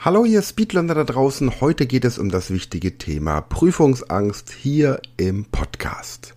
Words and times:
Hallo 0.00 0.24
ihr 0.24 0.42
Speedlander 0.42 0.94
da 0.94 1.02
draußen, 1.02 1.60
heute 1.60 1.84
geht 1.84 2.04
es 2.04 2.18
um 2.18 2.28
das 2.30 2.50
wichtige 2.50 2.98
Thema 2.98 3.40
Prüfungsangst 3.40 4.52
hier 4.52 5.02
im 5.16 5.44
Podcast. 5.46 6.36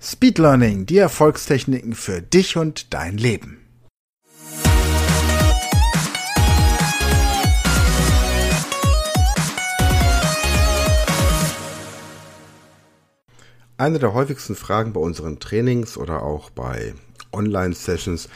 Speed 0.00 0.38
Learning, 0.38 0.86
die 0.86 0.98
Erfolgstechniken 0.98 1.94
für 1.94 2.22
dich 2.22 2.56
und 2.56 2.94
dein 2.94 3.18
Leben. 3.18 3.58
Eine 13.76 13.98
der 13.98 14.14
häufigsten 14.14 14.54
Fragen 14.54 14.92
bei 14.92 15.00
unseren 15.00 15.40
Trainings 15.40 15.98
oder 15.98 16.22
auch 16.22 16.50
bei 16.50 16.94
Online-Sessions 17.32 18.26
ist 18.26 18.30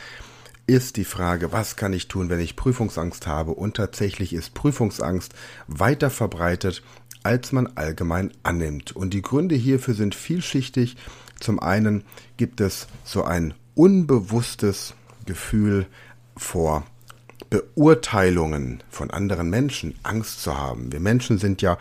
die 0.97 1.05
Frage, 1.05 1.53
was 1.53 1.75
kann 1.75 1.93
ich 1.93 2.07
tun, 2.07 2.29
wenn 2.29 2.39
ich 2.39 2.55
Prüfungsangst 2.55 3.27
habe? 3.27 3.53
Und 3.53 3.77
tatsächlich 3.77 4.33
ist 4.33 4.55
Prüfungsangst 4.55 5.35
weiter 5.67 6.11
verbreitet, 6.11 6.83
als 7.25 7.51
man 7.53 7.67
allgemein 7.75 8.33
annimmt. 8.45 8.95
Und 8.95 9.13
die 9.13 9.23
Gründe 9.23 9.57
hierfür 9.57 9.95
sind 9.95 10.15
vielschichtig. 10.15 10.97
Zum 11.41 11.59
einen 11.59 12.05
gibt 12.37 12.61
es 12.61 12.87
so 13.05 13.25
ein 13.25 13.55
unbewusstes 13.75 14.95
Gefühl 15.27 15.87
vor 16.37 16.87
Beurteilungen 17.51 18.83
von 18.91 19.11
anderen 19.11 19.51
Menschen, 19.51 19.97
Angst 20.05 20.41
zu 20.43 20.57
haben. 20.57 20.93
Wir 20.93 21.01
Menschen 21.01 21.39
sind 21.39 21.63
ja 21.63 21.79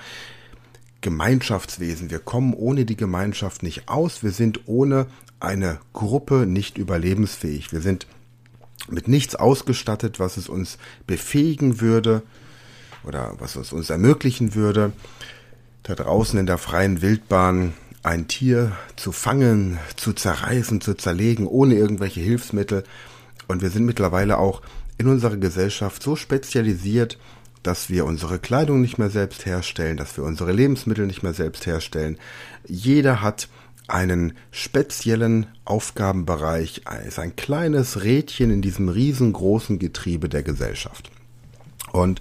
Gemeinschaftswesen. 1.02 2.10
Wir 2.10 2.20
kommen 2.20 2.56
ohne 2.56 2.86
die 2.86 2.98
Gemeinschaft 2.98 3.62
nicht 3.62 3.88
aus. 3.88 4.24
Wir 4.24 4.32
sind 4.32 4.68
ohne 4.68 5.06
eine 5.40 5.80
Gruppe 5.94 6.48
nicht 6.48 6.78
überlebensfähig. 6.78 7.72
Wir 7.72 7.82
sind 7.82 8.08
mit 8.88 9.08
nichts 9.08 9.36
ausgestattet, 9.36 10.20
was 10.20 10.38
es 10.38 10.50
uns 10.50 10.78
befähigen 11.06 11.82
würde 11.82 12.24
oder 13.04 13.36
was 13.40 13.56
es 13.56 13.74
uns 13.74 13.90
ermöglichen 13.90 14.56
würde, 14.56 14.94
da 15.84 15.96
draußen 15.96 16.40
in 16.40 16.46
der 16.46 16.58
freien 16.58 17.02
Wildbahn 17.02 17.74
ein 18.04 18.28
Tier 18.28 18.72
zu 18.96 19.12
fangen, 19.12 19.80
zu 19.96 20.14
zerreißen, 20.14 20.82
zu 20.82 20.94
zerlegen, 20.96 21.48
ohne 21.48 21.76
irgendwelche 21.76 22.22
Hilfsmittel. 22.22 22.84
Und 23.48 23.62
wir 23.62 23.70
sind 23.70 23.86
mittlerweile 23.86 24.38
auch 24.38 24.62
in 24.98 25.08
unserer 25.08 25.38
Gesellschaft 25.38 26.02
so 26.02 26.16
spezialisiert, 26.16 27.18
dass 27.64 27.90
wir 27.90 28.06
unsere 28.06 28.40
Kleidung 28.40 28.82
nicht 28.82 28.98
mehr 28.98 29.10
selbst 29.10 29.46
herstellen, 29.46 29.98
dass 29.98 30.16
wir 30.16 30.24
unsere 30.24 30.54
Lebensmittel 30.54 31.06
nicht 31.06 31.24
mehr 31.24 31.34
selbst 31.34 31.66
herstellen. 31.66 32.18
Jeder 32.66 33.22
hat 33.22 33.50
einen 33.92 34.34
speziellen 34.52 35.48
Aufgabenbereich, 35.66 36.84
ist 37.08 37.20
ein 37.20 37.36
kleines 37.36 38.04
Rädchen 38.04 38.52
in 38.52 38.62
diesem 38.62 38.90
riesengroßen 38.90 39.80
Getriebe 39.80 40.30
der 40.30 40.44
Gesellschaft. 40.44 41.12
Und 41.92 42.20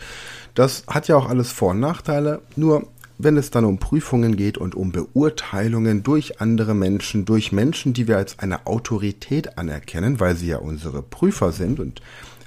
das 0.54 0.84
hat 0.86 1.08
ja 1.08 1.16
auch 1.16 1.28
alles 1.28 1.52
Vor- 1.52 1.70
und 1.70 1.80
Nachteile, 1.80 2.42
nur 2.56 2.88
wenn 3.18 3.36
es 3.36 3.50
dann 3.50 3.64
um 3.64 3.78
Prüfungen 3.78 4.36
geht 4.36 4.58
und 4.58 4.74
um 4.74 4.92
Beurteilungen 4.92 6.04
durch 6.04 6.40
andere 6.40 6.74
Menschen, 6.74 7.24
durch 7.24 7.50
Menschen, 7.52 7.92
die 7.92 8.06
wir 8.06 8.16
als 8.16 8.38
eine 8.38 8.66
Autorität 8.66 9.58
anerkennen, 9.58 10.20
weil 10.20 10.36
sie 10.36 10.48
ja 10.48 10.58
unsere 10.58 11.02
Prüfer 11.02 11.52
sind 11.52 11.80
und 11.80 12.00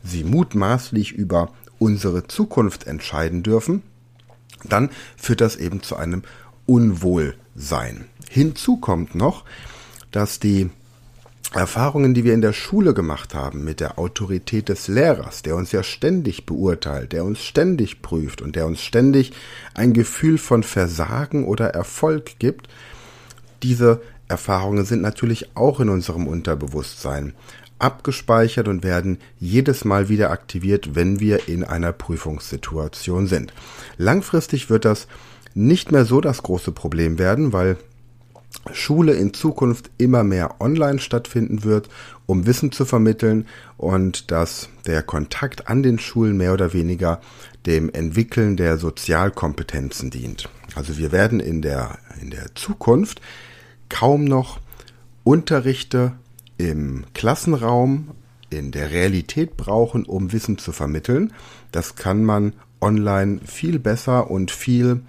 sie 0.03 0.23
mutmaßlich 0.23 1.11
über 1.11 1.51
unsere 1.77 2.27
Zukunft 2.27 2.87
entscheiden 2.87 3.43
dürfen, 3.43 3.81
dann 4.63 4.89
führt 5.17 5.41
das 5.41 5.57
eben 5.57 5.83
zu 5.83 5.97
einem 5.97 6.23
Unwohlsein. 6.65 8.05
Hinzu 8.33 8.77
kommt 8.77 9.13
noch, 9.13 9.43
dass 10.11 10.39
die 10.39 10.69
Erfahrungen, 11.53 12.13
die 12.13 12.23
wir 12.23 12.33
in 12.33 12.39
der 12.39 12.53
Schule 12.53 12.93
gemacht 12.93 13.35
haben 13.35 13.65
mit 13.65 13.81
der 13.81 13.99
Autorität 13.99 14.69
des 14.69 14.87
Lehrers, 14.87 15.41
der 15.41 15.57
uns 15.57 15.73
ja 15.73 15.83
ständig 15.83 16.45
beurteilt, 16.45 17.11
der 17.11 17.25
uns 17.25 17.39
ständig 17.39 18.01
prüft 18.01 18.41
und 18.41 18.55
der 18.55 18.67
uns 18.67 18.81
ständig 18.81 19.33
ein 19.73 19.91
Gefühl 19.91 20.37
von 20.37 20.63
Versagen 20.63 21.45
oder 21.45 21.71
Erfolg 21.71 22.39
gibt, 22.39 22.69
diese 23.63 24.01
Erfahrungen 24.29 24.85
sind 24.85 25.01
natürlich 25.01 25.57
auch 25.57 25.81
in 25.81 25.89
unserem 25.89 26.25
Unterbewusstsein 26.25 27.33
abgespeichert 27.79 28.69
und 28.69 28.81
werden 28.81 29.17
jedes 29.41 29.83
Mal 29.83 30.07
wieder 30.07 30.31
aktiviert, 30.31 30.95
wenn 30.95 31.19
wir 31.19 31.49
in 31.49 31.65
einer 31.65 31.91
Prüfungssituation 31.91 33.27
sind. 33.27 33.53
Langfristig 33.97 34.69
wird 34.69 34.85
das 34.85 35.07
nicht 35.53 35.91
mehr 35.91 36.05
so 36.05 36.21
das 36.21 36.43
große 36.43 36.71
Problem 36.71 37.19
werden, 37.19 37.51
weil 37.51 37.75
Schule 38.73 39.13
in 39.13 39.33
Zukunft 39.33 39.89
immer 39.97 40.23
mehr 40.23 40.61
online 40.61 40.99
stattfinden 40.99 41.63
wird, 41.63 41.89
um 42.25 42.45
Wissen 42.45 42.71
zu 42.71 42.85
vermitteln 42.85 43.47
und 43.77 44.31
dass 44.31 44.69
der 44.85 45.03
Kontakt 45.03 45.67
an 45.67 45.83
den 45.83 45.99
Schulen 45.99 46.37
mehr 46.37 46.53
oder 46.53 46.73
weniger 46.73 47.21
dem 47.65 47.89
Entwickeln 47.91 48.57
der 48.57 48.77
Sozialkompetenzen 48.77 50.09
dient. 50.09 50.49
Also 50.75 50.97
wir 50.97 51.11
werden 51.11 51.39
in 51.39 51.61
der, 51.61 51.97
in 52.21 52.29
der 52.29 52.53
Zukunft 52.55 53.21
kaum 53.89 54.25
noch 54.25 54.59
Unterrichte 55.23 56.13
im 56.57 57.05
Klassenraum 57.13 58.11
in 58.49 58.71
der 58.71 58.91
Realität 58.91 59.57
brauchen, 59.57 60.05
um 60.05 60.31
Wissen 60.33 60.57
zu 60.57 60.71
vermitteln. 60.71 61.33
Das 61.71 61.95
kann 61.95 62.23
man 62.23 62.53
online 62.81 63.39
viel 63.45 63.79
besser 63.79 64.29
und 64.29 64.51
viel 64.51 65.01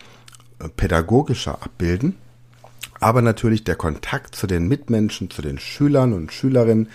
äh, 0.59 0.69
pädagogischer 0.69 1.63
abbilden 1.63 2.17
aber 3.03 3.23
natürlich 3.23 3.65
der 3.65 3.77
Kontakt 3.77 4.37
zu 4.37 4.47
den 4.47 4.69
Mitmenschen, 4.69 5.31
zu 5.31 5.43
den 5.43 5.59
Schülern 5.59 6.13
und 6.13 6.33
Schülerinnen, 6.33 6.89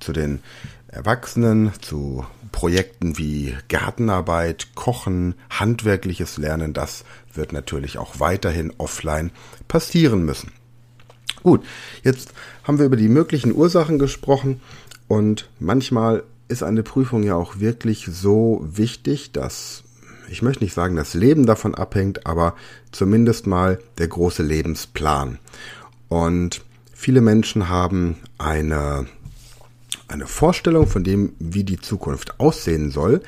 zu 0.00 0.12
den 0.12 0.40
Erwachsenen, 0.88 1.72
zu 1.80 2.24
Projekten 2.52 3.18
wie 3.18 3.54
Gartenarbeit, 3.68 4.74
Kochen, 4.74 5.34
handwerkliches 5.50 6.36
Lernen, 6.36 6.72
das 6.72 7.04
wird 7.32 7.52
natürlich 7.52 7.98
auch 7.98 8.20
weiterhin 8.20 8.72
offline 8.78 9.30
passieren 9.66 10.24
müssen. 10.24 10.52
Gut, 11.42 11.64
jetzt 12.02 12.32
haben 12.62 12.78
wir 12.78 12.86
über 12.86 12.96
die 12.96 13.08
möglichen 13.08 13.54
Ursachen 13.54 13.98
gesprochen 13.98 14.60
und 15.08 15.48
manchmal 15.58 16.22
ist 16.48 16.62
eine 16.62 16.82
Prüfung 16.82 17.22
ja 17.22 17.34
auch 17.36 17.58
wirklich 17.58 18.06
so 18.10 18.64
wichtig, 18.70 19.32
dass 19.32 19.83
ich 20.28 20.42
möchte 20.42 20.64
nicht 20.64 20.74
sagen, 20.74 20.96
das 20.96 21.14
Leben 21.14 21.46
davon 21.46 21.74
abhängt, 21.74 22.26
aber 22.26 22.54
zumindest 22.92 23.46
mal 23.46 23.78
der 23.98 24.08
große 24.08 24.42
Lebensplan. 24.42 25.38
Und 26.08 26.62
viele 26.92 27.20
Menschen 27.20 27.68
haben 27.68 28.16
eine, 28.38 29.06
eine 30.08 30.26
Vorstellung 30.26 30.86
von 30.86 31.04
dem, 31.04 31.32
wie 31.38 31.64
die 31.64 31.80
Zukunft 31.80 32.40
aussehen 32.40 32.90
soll. 32.90 33.22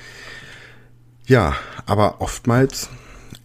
Ja, 1.26 1.54
aber 1.86 2.20
oftmals 2.20 2.88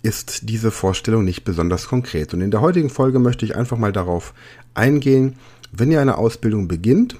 ist 0.03 0.49
diese 0.49 0.71
Vorstellung 0.71 1.23
nicht 1.23 1.43
besonders 1.43 1.87
konkret. 1.87 2.33
Und 2.33 2.41
in 2.41 2.51
der 2.51 2.61
heutigen 2.61 2.89
Folge 2.89 3.19
möchte 3.19 3.45
ich 3.45 3.55
einfach 3.55 3.77
mal 3.77 3.91
darauf 3.91 4.33
eingehen, 4.73 5.35
wenn 5.71 5.91
ihr 5.91 6.01
eine 6.01 6.17
Ausbildung 6.17 6.67
beginnt, 6.67 7.17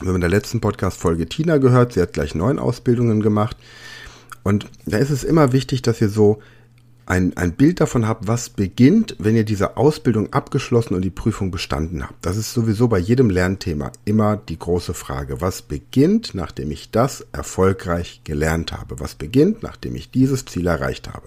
wir 0.00 0.08
haben 0.08 0.16
in 0.16 0.20
der 0.20 0.30
letzten 0.30 0.60
Podcast-Folge 0.60 1.26
Tina 1.26 1.56
gehört, 1.56 1.94
sie 1.94 2.02
hat 2.02 2.12
gleich 2.12 2.34
neun 2.34 2.58
Ausbildungen 2.58 3.22
gemacht. 3.22 3.56
Und 4.46 4.68
da 4.84 4.98
ist 4.98 5.10
es 5.10 5.24
immer 5.24 5.52
wichtig, 5.52 5.82
dass 5.82 6.00
ihr 6.00 6.08
so 6.08 6.38
ein, 7.04 7.36
ein 7.36 7.54
Bild 7.54 7.80
davon 7.80 8.06
habt, 8.06 8.28
was 8.28 8.48
beginnt, 8.48 9.16
wenn 9.18 9.34
ihr 9.34 9.42
diese 9.42 9.76
Ausbildung 9.76 10.32
abgeschlossen 10.32 10.94
und 10.94 11.02
die 11.02 11.10
Prüfung 11.10 11.50
bestanden 11.50 12.04
habt. 12.04 12.24
Das 12.24 12.36
ist 12.36 12.54
sowieso 12.54 12.86
bei 12.86 13.00
jedem 13.00 13.28
Lernthema 13.28 13.90
immer 14.04 14.36
die 14.36 14.56
große 14.56 14.94
Frage. 14.94 15.40
Was 15.40 15.62
beginnt, 15.62 16.36
nachdem 16.36 16.70
ich 16.70 16.92
das 16.92 17.26
erfolgreich 17.32 18.20
gelernt 18.22 18.70
habe? 18.70 19.00
Was 19.00 19.16
beginnt, 19.16 19.64
nachdem 19.64 19.96
ich 19.96 20.12
dieses 20.12 20.44
Ziel 20.44 20.68
erreicht 20.68 21.08
habe? 21.08 21.26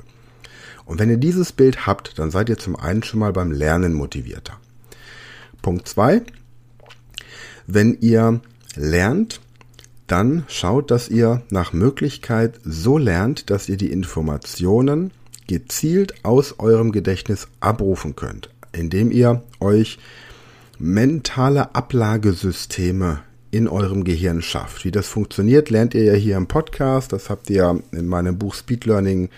Und 0.85 0.99
wenn 0.99 1.09
ihr 1.09 1.17
dieses 1.17 1.51
Bild 1.51 1.85
habt, 1.85 2.17
dann 2.19 2.31
seid 2.31 2.47
ihr 2.47 2.57
zum 2.57 2.77
einen 2.77 3.03
schon 3.03 3.19
mal 3.19 3.33
beim 3.33 3.51
Lernen 3.51 3.91
motivierter. 3.91 4.57
Punkt 5.61 5.89
zwei: 5.89 6.21
Wenn 7.67 7.97
ihr 7.99 8.39
lernt, 8.77 9.41
dann 10.11 10.43
schaut, 10.47 10.91
dass 10.91 11.09
ihr 11.09 11.41
nach 11.49 11.73
Möglichkeit 11.73 12.59
so 12.63 12.97
lernt, 12.97 13.49
dass 13.49 13.69
ihr 13.69 13.77
die 13.77 13.91
Informationen 13.91 15.11
gezielt 15.47 16.23
aus 16.23 16.59
eurem 16.59 16.91
Gedächtnis 16.91 17.47
abrufen 17.59 18.15
könnt, 18.15 18.49
indem 18.71 19.11
ihr 19.11 19.41
euch 19.59 19.99
mentale 20.77 21.75
Ablagesysteme 21.75 23.19
in 23.51 23.67
eurem 23.67 24.03
Gehirn 24.03 24.41
schafft. 24.41 24.85
Wie 24.85 24.91
das 24.91 25.07
funktioniert, 25.07 25.69
lernt 25.69 25.93
ihr 25.93 26.03
ja 26.03 26.13
hier 26.13 26.37
im 26.37 26.47
Podcast. 26.47 27.13
Das 27.13 27.29
habt 27.29 27.49
ihr 27.49 27.81
in 27.91 28.07
meinem 28.07 28.37
Buch 28.37 28.53
Speed 28.53 28.85
Learning 28.85 29.29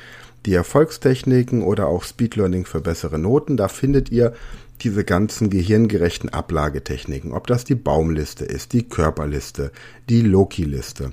die 0.46 0.54
Erfolgstechniken 0.54 1.62
oder 1.62 1.88
auch 1.88 2.04
Speed 2.04 2.36
Learning 2.36 2.66
für 2.66 2.82
bessere 2.82 3.20
Noten. 3.20 3.58
Da 3.58 3.68
findet 3.68 4.12
ihr 4.12 4.34
diese 4.82 5.04
ganzen 5.04 5.50
gehirngerechten 5.50 6.30
Ablagetechniken, 6.30 7.34
ob 7.34 7.48
das 7.48 7.64
die 7.64 7.76
Baumliste 7.76 8.46
ist, 8.46 8.74
die 8.74 8.84
Körperliste, 8.84 9.72
die 10.10 10.22
Loki-Liste, 10.22 11.12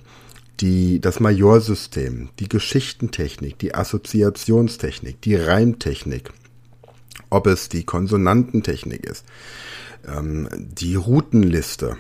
die, 0.61 1.01
das 1.01 1.21
Majorsystem, 1.21 2.31
die 2.39 2.49
Geschichtentechnik, 2.49 3.59
die 3.59 3.75
Assoziationstechnik, 3.75 5.21
die 5.21 5.37
Reimtechnik, 5.37 6.33
ob 7.31 7.47
es 7.47 7.69
die 7.69 7.85
Konsonantentechnik 7.85 9.05
ist, 9.05 9.27
ähm, 10.07 10.49
die 10.57 10.95
Routenliste. 10.95 11.99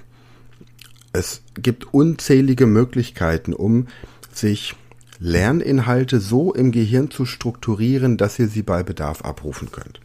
Es 1.12 1.42
gibt 1.54 1.92
unzählige 1.92 2.66
Möglichkeiten, 2.66 3.52
um 3.52 3.88
sich 4.32 4.74
Lerninhalte 5.18 6.20
so 6.20 6.52
im 6.54 6.70
Gehirn 6.72 7.10
zu 7.10 7.26
strukturieren, 7.26 8.16
dass 8.16 8.38
ihr 8.38 8.48
sie 8.48 8.62
bei 8.62 8.82
Bedarf 8.82 9.22
abrufen 9.22 9.70
könnt. 9.72 10.00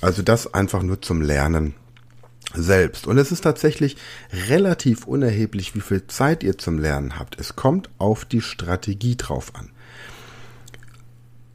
Also 0.00 0.22
das 0.22 0.52
einfach 0.54 0.82
nur 0.82 1.02
zum 1.02 1.22
Lernen 1.22 1.74
selbst. 2.54 3.06
Und 3.06 3.18
es 3.18 3.32
ist 3.32 3.42
tatsächlich 3.42 3.96
relativ 4.48 5.06
unerheblich, 5.06 5.74
wie 5.74 5.80
viel 5.80 6.06
Zeit 6.06 6.42
ihr 6.42 6.56
zum 6.58 6.78
Lernen 6.78 7.18
habt. 7.18 7.38
Es 7.38 7.56
kommt 7.56 7.90
auf 7.98 8.24
die 8.24 8.40
Strategie 8.40 9.16
drauf 9.16 9.52
an. 9.54 9.70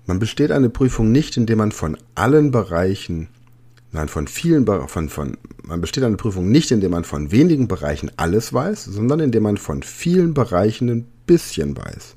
Man 0.06 0.19
besteht 0.19 0.51
eine 0.51 0.69
Prüfung 0.69 1.12
nicht, 1.12 1.38
indem 1.38 1.60
man 1.60 1.71
von 1.71 1.98
allen 2.13 2.51
Bereichen, 2.51 3.30
nein, 3.92 4.10
von 4.10 4.27
vielen, 4.27 4.65
von, 4.65 5.07
von, 5.10 5.38
man 5.63 5.80
besteht 5.80 6.04
eine 6.04 6.18
Prüfung 6.18 6.51
nicht, 6.51 6.71
indem 6.71 6.92
man 6.92 7.06
von 7.06 7.31
wenigen 7.31 7.68
Bereichen 7.69 8.12
alles 8.18 8.51
weiß, 8.51 8.83
sondern 8.83 9.21
indem 9.21 9.44
man 9.44 9.57
von 9.57 9.81
vielen 9.81 10.33
Bereichen 10.33 10.89
ein 10.89 11.07
bisschen 11.25 11.77
weiß. 11.77 12.15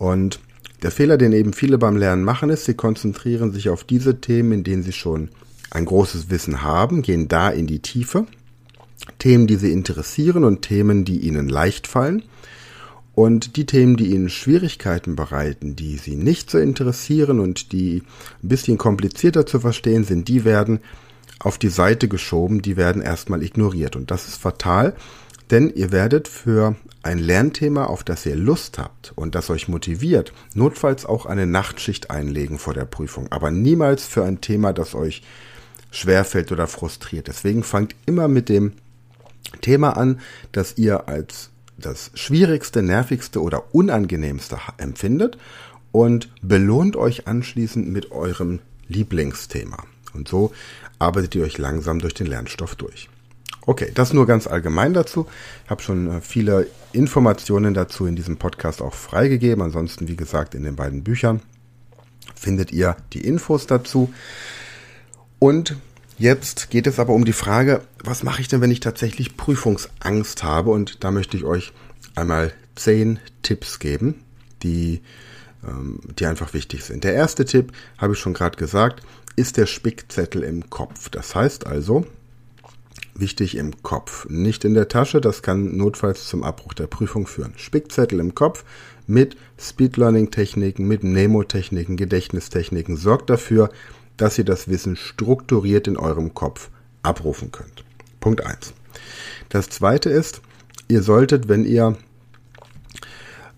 Und 0.00 0.40
der 0.82 0.90
Fehler, 0.90 1.18
den 1.18 1.32
eben 1.32 1.52
viele 1.52 1.76
beim 1.76 1.94
Lernen 1.94 2.24
machen, 2.24 2.48
ist, 2.48 2.64
sie 2.64 2.72
konzentrieren 2.72 3.52
sich 3.52 3.68
auf 3.68 3.84
diese 3.84 4.18
Themen, 4.22 4.50
in 4.50 4.64
denen 4.64 4.82
sie 4.82 4.94
schon 4.94 5.28
ein 5.70 5.84
großes 5.84 6.30
Wissen 6.30 6.62
haben, 6.62 7.02
gehen 7.02 7.28
da 7.28 7.50
in 7.50 7.66
die 7.66 7.80
Tiefe. 7.80 8.24
Themen, 9.18 9.46
die 9.46 9.56
sie 9.56 9.70
interessieren 9.70 10.44
und 10.44 10.62
Themen, 10.62 11.04
die 11.04 11.18
ihnen 11.18 11.50
leicht 11.50 11.86
fallen. 11.86 12.22
Und 13.14 13.56
die 13.56 13.66
Themen, 13.66 13.98
die 13.98 14.14
ihnen 14.14 14.30
Schwierigkeiten 14.30 15.16
bereiten, 15.16 15.76
die 15.76 15.98
sie 15.98 16.16
nicht 16.16 16.50
so 16.50 16.56
interessieren 16.56 17.38
und 17.38 17.70
die 17.72 18.02
ein 18.42 18.48
bisschen 18.48 18.78
komplizierter 18.78 19.44
zu 19.44 19.60
verstehen 19.60 20.04
sind, 20.04 20.28
die 20.28 20.46
werden 20.46 20.80
auf 21.40 21.58
die 21.58 21.68
Seite 21.68 22.08
geschoben, 22.08 22.62
die 22.62 22.78
werden 22.78 23.02
erstmal 23.02 23.42
ignoriert. 23.42 23.96
Und 23.96 24.10
das 24.10 24.28
ist 24.28 24.36
fatal, 24.36 24.94
denn 25.50 25.70
ihr 25.70 25.92
werdet 25.92 26.28
für 26.28 26.76
ein 27.02 27.18
Lernthema, 27.18 27.86
auf 27.86 28.04
das 28.04 28.26
ihr 28.26 28.36
Lust 28.36 28.78
habt 28.78 29.12
und 29.16 29.34
das 29.34 29.50
euch 29.50 29.68
motiviert, 29.68 30.32
notfalls 30.54 31.06
auch 31.06 31.26
eine 31.26 31.46
Nachtschicht 31.46 32.10
einlegen 32.10 32.58
vor 32.58 32.74
der 32.74 32.84
Prüfung, 32.84 33.30
aber 33.30 33.50
niemals 33.50 34.06
für 34.06 34.24
ein 34.24 34.40
Thema, 34.40 34.72
das 34.72 34.94
euch 34.94 35.22
schwerfällt 35.90 36.52
oder 36.52 36.66
frustriert. 36.66 37.26
Deswegen 37.26 37.62
fangt 37.62 37.96
immer 38.06 38.28
mit 38.28 38.48
dem 38.48 38.72
Thema 39.60 39.96
an, 39.96 40.20
das 40.52 40.78
ihr 40.78 41.08
als 41.08 41.50
das 41.78 42.10
schwierigste, 42.14 42.82
nervigste 42.82 43.42
oder 43.42 43.74
unangenehmste 43.74 44.58
empfindet 44.76 45.38
und 45.92 46.28
belohnt 46.42 46.96
euch 46.96 47.26
anschließend 47.26 47.88
mit 47.88 48.12
eurem 48.12 48.60
Lieblingsthema. 48.88 49.84
Und 50.12 50.28
so 50.28 50.52
arbeitet 50.98 51.34
ihr 51.34 51.44
euch 51.44 51.58
langsam 51.58 51.98
durch 51.98 52.14
den 52.14 52.26
Lernstoff 52.26 52.74
durch. 52.74 53.08
Okay, 53.66 53.90
das 53.94 54.12
nur 54.12 54.26
ganz 54.26 54.46
allgemein 54.46 54.94
dazu. 54.94 55.26
Ich 55.64 55.70
habe 55.70 55.82
schon 55.82 56.10
äh, 56.10 56.20
viele 56.20 56.66
Informationen 56.92 57.74
dazu 57.74 58.06
in 58.06 58.16
diesem 58.16 58.36
Podcast 58.36 58.80
auch 58.80 58.94
freigegeben. 58.94 59.62
Ansonsten, 59.62 60.08
wie 60.08 60.16
gesagt, 60.16 60.54
in 60.54 60.62
den 60.62 60.76
beiden 60.76 61.04
Büchern 61.04 61.40
findet 62.34 62.72
ihr 62.72 62.96
die 63.12 63.20
Infos 63.20 63.66
dazu. 63.66 64.12
Und 65.38 65.76
jetzt 66.18 66.70
geht 66.70 66.86
es 66.86 66.98
aber 66.98 67.12
um 67.12 67.24
die 67.24 67.32
Frage, 67.32 67.82
was 68.02 68.22
mache 68.22 68.40
ich 68.40 68.48
denn, 68.48 68.60
wenn 68.60 68.70
ich 68.70 68.80
tatsächlich 68.80 69.36
Prüfungsangst 69.36 70.42
habe? 70.42 70.70
Und 70.70 71.04
da 71.04 71.10
möchte 71.10 71.36
ich 71.36 71.44
euch 71.44 71.72
einmal 72.14 72.52
zehn 72.76 73.18
Tipps 73.42 73.78
geben, 73.78 74.24
die, 74.62 75.02
ähm, 75.66 76.00
die 76.18 76.26
einfach 76.26 76.54
wichtig 76.54 76.84
sind. 76.84 77.04
Der 77.04 77.14
erste 77.14 77.44
Tipp, 77.44 77.72
habe 77.98 78.14
ich 78.14 78.18
schon 78.18 78.34
gerade 78.34 78.56
gesagt, 78.56 79.02
ist 79.36 79.58
der 79.58 79.66
Spickzettel 79.66 80.42
im 80.42 80.70
Kopf. 80.70 81.08
Das 81.10 81.34
heißt 81.34 81.66
also, 81.66 82.06
wichtig 83.20 83.56
im 83.56 83.82
Kopf, 83.82 84.28
nicht 84.28 84.64
in 84.64 84.74
der 84.74 84.88
Tasche, 84.88 85.20
das 85.20 85.42
kann 85.42 85.76
notfalls 85.76 86.26
zum 86.26 86.42
Abbruch 86.42 86.74
der 86.74 86.86
Prüfung 86.86 87.26
führen. 87.26 87.52
Spickzettel 87.56 88.20
im 88.20 88.34
Kopf 88.34 88.64
mit 89.06 89.36
Speed 89.58 89.96
Learning 89.96 90.30
Techniken, 90.30 90.86
mit 90.88 91.02
Mnemotechniken, 91.02 91.96
Gedächtnistechniken 91.96 92.96
sorgt 92.96 93.30
dafür, 93.30 93.70
dass 94.16 94.38
ihr 94.38 94.44
das 94.44 94.68
Wissen 94.68 94.96
strukturiert 94.96 95.88
in 95.88 95.96
eurem 95.96 96.34
Kopf 96.34 96.70
abrufen 97.02 97.52
könnt. 97.52 97.84
Punkt 98.20 98.44
1. 98.44 98.74
Das 99.48 99.68
zweite 99.68 100.10
ist, 100.10 100.42
ihr 100.88 101.02
solltet, 101.02 101.48
wenn 101.48 101.64
ihr 101.64 101.96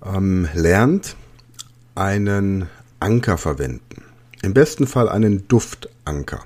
ähm, 0.04 0.48
lernt, 0.54 1.16
einen 1.94 2.68
Anker 3.00 3.38
verwenden. 3.38 4.02
Im 4.42 4.54
besten 4.54 4.86
Fall 4.86 5.08
einen 5.08 5.46
Duftanker. 5.48 6.44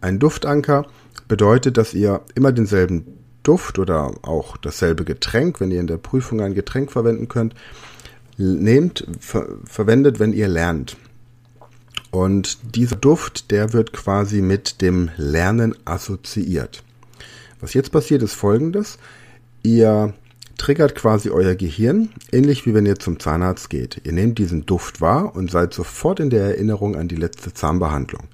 Ein 0.00 0.18
Duftanker 0.18 0.86
bedeutet, 1.30 1.76
dass 1.76 1.94
ihr 1.94 2.22
immer 2.34 2.50
denselben 2.50 3.06
Duft 3.44 3.78
oder 3.78 4.10
auch 4.22 4.56
dasselbe 4.56 5.04
Getränk, 5.04 5.60
wenn 5.60 5.70
ihr 5.70 5.78
in 5.78 5.86
der 5.86 5.96
Prüfung 5.96 6.40
ein 6.40 6.54
Getränk 6.54 6.90
verwenden 6.90 7.28
könnt, 7.28 7.54
nehmt, 8.36 9.06
ver 9.20 9.46
verwendet, 9.64 10.18
wenn 10.18 10.32
ihr 10.32 10.48
lernt. 10.48 10.96
Und 12.10 12.74
dieser 12.74 12.96
Duft, 12.96 13.52
der 13.52 13.72
wird 13.72 13.92
quasi 13.92 14.42
mit 14.42 14.82
dem 14.82 15.10
Lernen 15.16 15.76
assoziiert. 15.84 16.82
Was 17.60 17.74
jetzt 17.74 17.92
passiert, 17.92 18.22
ist 18.22 18.34
folgendes. 18.34 18.98
Ihr 19.62 20.12
triggert 20.58 20.96
quasi 20.96 21.30
euer 21.30 21.54
Gehirn, 21.54 22.08
ähnlich 22.32 22.66
wie 22.66 22.74
wenn 22.74 22.86
ihr 22.86 22.98
zum 22.98 23.20
Zahnarzt 23.20 23.70
geht. 23.70 24.00
Ihr 24.02 24.12
nehmt 24.12 24.38
diesen 24.38 24.66
Duft 24.66 25.00
wahr 25.00 25.36
und 25.36 25.48
seid 25.48 25.74
sofort 25.74 26.18
in 26.18 26.30
der 26.30 26.42
Erinnerung 26.42 26.96
an 26.96 27.06
die 27.06 27.14
letzte 27.14 27.54
Zahnbehandlung. 27.54 28.24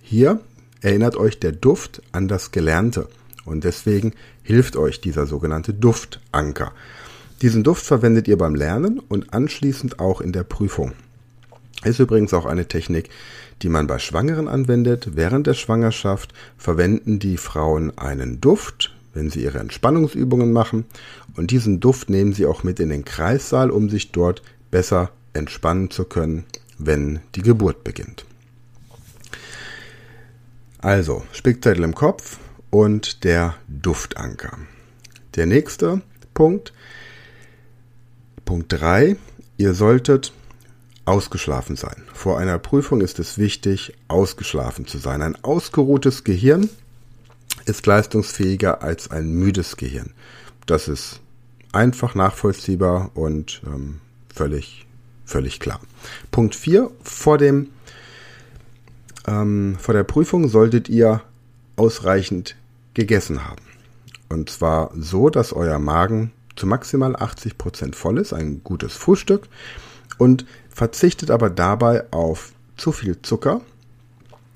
Hier 0.00 0.40
erinnert 0.84 1.16
euch 1.16 1.40
der 1.40 1.52
Duft 1.52 2.02
an 2.12 2.28
das 2.28 2.50
Gelernte 2.50 3.08
und 3.46 3.64
deswegen 3.64 4.12
hilft 4.42 4.76
euch 4.76 5.00
dieser 5.00 5.26
sogenannte 5.26 5.72
Duftanker. 5.72 6.72
Diesen 7.40 7.64
Duft 7.64 7.84
verwendet 7.86 8.28
ihr 8.28 8.36
beim 8.36 8.54
Lernen 8.54 8.98
und 9.00 9.32
anschließend 9.32 9.98
auch 9.98 10.20
in 10.20 10.32
der 10.32 10.44
Prüfung. 10.44 10.92
Ist 11.84 12.00
übrigens 12.00 12.34
auch 12.34 12.44
eine 12.44 12.68
Technik, 12.68 13.08
die 13.62 13.68
man 13.70 13.86
bei 13.86 13.98
Schwangeren 13.98 14.46
anwendet. 14.46 15.10
Während 15.14 15.46
der 15.46 15.54
Schwangerschaft 15.54 16.34
verwenden 16.58 17.18
die 17.18 17.38
Frauen 17.38 17.96
einen 17.96 18.40
Duft, 18.40 18.94
wenn 19.14 19.30
sie 19.30 19.42
ihre 19.42 19.58
Entspannungsübungen 19.58 20.52
machen. 20.52 20.84
Und 21.36 21.50
diesen 21.50 21.80
Duft 21.80 22.10
nehmen 22.10 22.34
sie 22.34 22.46
auch 22.46 22.62
mit 22.62 22.78
in 22.78 22.90
den 22.90 23.04
Kreissaal, 23.04 23.70
um 23.70 23.88
sich 23.88 24.12
dort 24.12 24.42
besser 24.70 25.10
entspannen 25.32 25.90
zu 25.90 26.04
können, 26.04 26.44
wenn 26.78 27.20
die 27.34 27.42
Geburt 27.42 27.84
beginnt. 27.84 28.24
Also, 30.84 31.22
Spickzettel 31.32 31.82
im 31.82 31.94
Kopf 31.94 32.36
und 32.68 33.24
der 33.24 33.54
Duftanker. 33.68 34.58
Der 35.34 35.46
nächste 35.46 36.02
Punkt, 36.34 36.74
Punkt 38.44 38.70
3, 38.70 39.16
ihr 39.56 39.72
solltet 39.72 40.34
ausgeschlafen 41.06 41.76
sein. 41.76 42.02
Vor 42.12 42.38
einer 42.38 42.58
Prüfung 42.58 43.00
ist 43.00 43.18
es 43.18 43.38
wichtig, 43.38 43.94
ausgeschlafen 44.08 44.86
zu 44.86 44.98
sein. 44.98 45.22
Ein 45.22 45.42
ausgeruhtes 45.42 46.22
Gehirn 46.22 46.68
ist 47.64 47.86
leistungsfähiger 47.86 48.82
als 48.82 49.10
ein 49.10 49.32
müdes 49.32 49.78
Gehirn. 49.78 50.12
Das 50.66 50.88
ist 50.88 51.20
einfach 51.72 52.14
nachvollziehbar 52.14 53.10
und 53.14 53.62
ähm, 53.66 54.00
völlig, 54.34 54.84
völlig 55.24 55.60
klar. 55.60 55.80
Punkt 56.30 56.54
4. 56.54 56.90
Vor, 57.02 57.38
dem, 57.38 57.70
ähm, 59.26 59.76
vor 59.78 59.94
der 59.94 60.04
Prüfung 60.04 60.48
solltet 60.48 60.88
ihr 60.88 61.22
ausreichend 61.76 62.56
gegessen 62.94 63.44
haben. 63.44 63.62
Und 64.28 64.50
zwar 64.50 64.90
so, 64.96 65.30
dass 65.30 65.52
euer 65.52 65.78
Magen 65.78 66.32
zu 66.56 66.66
maximal 66.66 67.16
80 67.16 67.58
Prozent 67.58 67.96
voll 67.96 68.18
ist, 68.18 68.32
ein 68.32 68.62
gutes 68.62 68.94
Frühstück. 68.94 69.48
Und 70.18 70.46
verzichtet 70.68 71.30
aber 71.30 71.50
dabei 71.50 72.04
auf 72.12 72.52
zu 72.76 72.92
viel 72.92 73.20
Zucker. 73.22 73.60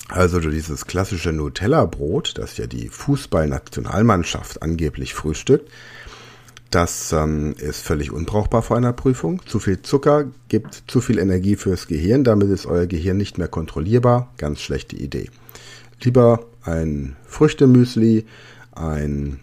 Also 0.08 0.40
dieses 0.40 0.86
klassische 0.86 1.32
Nutella-Brot, 1.32 2.38
das 2.38 2.56
ja 2.56 2.66
die 2.66 2.88
Fußballnationalmannschaft 2.88 4.62
angeblich 4.62 5.14
frühstückt, 5.14 5.70
das 6.70 7.12
ähm, 7.12 7.54
ist 7.58 7.82
völlig 7.82 8.12
unbrauchbar 8.12 8.62
vor 8.62 8.76
einer 8.76 8.92
Prüfung. 8.92 9.40
Zu 9.46 9.58
viel 9.58 9.80
Zucker 9.82 10.26
gibt 10.48 10.84
zu 10.86 11.00
viel 11.00 11.18
Energie 11.18 11.56
fürs 11.56 11.86
Gehirn, 11.86 12.24
damit 12.24 12.50
ist 12.50 12.66
euer 12.66 12.86
Gehirn 12.86 13.16
nicht 13.16 13.38
mehr 13.38 13.48
kontrollierbar. 13.48 14.32
Ganz 14.36 14.60
schlechte 14.60 14.96
Idee. 14.96 15.30
Lieber 16.02 16.44
ein 16.62 17.16
Früchtemüsli, 17.26 18.26
ein 18.74 19.40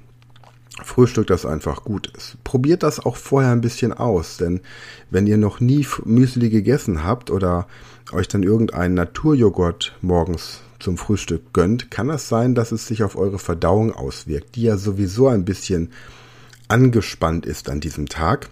Frühstück, 0.84 1.27
das 1.27 1.46
einfach 1.46 1.84
gut 1.84 2.12
ist. 2.15 2.38
Probiert 2.44 2.84
das 2.84 3.00
auch 3.00 3.15
vorher 3.15 3.51
ein 3.51 3.62
bisschen 3.62 3.94
aus, 3.94 4.38
denn 4.38 4.62
wenn 5.10 5.25
ihr 5.25 5.38
noch 5.38 5.60
nie 5.60 5.88
Müsli 6.03 6.50
gegessen 6.50 7.03
habt 7.03 7.32
oder 7.32 7.67
euch 8.12 8.27
dann 8.27 8.44
irgendeinen 8.44 8.94
Naturjoghurt 8.94 9.98
morgens 10.01 10.62
zum 10.79 10.98
Frühstück 10.98 11.53
gönnt, 11.53 11.89
kann 11.89 12.10
es 12.10 12.29
sein, 12.29 12.55
dass 12.55 12.72
es 12.72 12.88
sich 12.88 13.03
auf 13.03 13.15
eure 13.15 13.39
Verdauung 13.39 13.94
auswirkt, 13.94 14.55
die 14.55 14.63
ja 14.63 14.77
sowieso 14.77 15.27
ein 15.27 15.46
bisschen 15.46 15.91
angespannt 16.67 17.45
ist 17.45 17.69
an 17.69 17.79
diesem 17.79 18.07
Tag, 18.07 18.50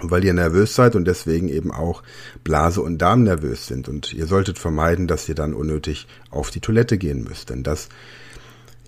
weil 0.00 0.24
ihr 0.24 0.32
nervös 0.32 0.74
seid 0.74 0.94
und 0.94 1.04
deswegen 1.06 1.48
eben 1.48 1.72
auch 1.72 2.02
Blase 2.44 2.80
und 2.80 2.98
Darm 2.98 3.24
nervös 3.24 3.66
sind. 3.66 3.88
Und 3.88 4.12
ihr 4.12 4.26
solltet 4.26 4.58
vermeiden, 4.58 5.06
dass 5.08 5.28
ihr 5.28 5.34
dann 5.34 5.54
unnötig 5.54 6.06
auf 6.30 6.50
die 6.50 6.60
Toilette 6.60 6.98
gehen 6.98 7.24
müsst, 7.24 7.50
denn 7.50 7.62
das 7.62 7.88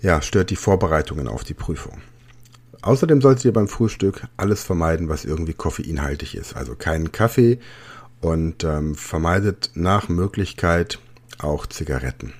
ja, 0.01 0.21
stört 0.21 0.49
die 0.49 0.55
Vorbereitungen 0.55 1.27
auf 1.27 1.43
die 1.43 1.53
Prüfung. 1.53 2.01
außerdem 2.81 3.21
solltet 3.21 3.45
ihr 3.45 3.53
beim 3.53 3.67
Frühstück 3.67 4.27
alles 4.37 4.63
vermeiden, 4.63 5.09
was 5.09 5.25
irgendwie 5.25 5.53
koffeinhaltig 5.53 6.35
ist. 6.35 6.55
Also 6.55 6.75
keinen 6.75 7.11
Kaffee 7.11 7.59
und 8.21 8.63
ähm, 8.63 8.95
vermeidet 8.95 9.71
nach 9.75 10.09
Möglichkeit 10.09 10.99
auch 11.39 11.67
Zigaretten. 11.67 12.33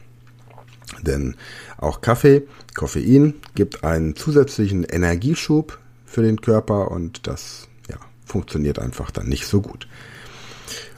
Denn 1.02 1.36
auch 1.78 2.02
Kaffee, 2.02 2.44
Koffein 2.76 3.36
gibt 3.56 3.84
einen 3.84 4.16
zusätzlichen 4.16 4.84
Energieschub 4.84 5.80
für 6.06 6.22
den 6.22 6.42
Körper 6.42 6.92
und 6.92 7.28
das 7.28 7.68
ja, 7.90 7.98
funktioniert 8.26 8.80
einfach 8.80 9.12
dann 9.12 9.28
nicht 9.28 9.46
so 9.46 9.62
gut. 9.62 9.88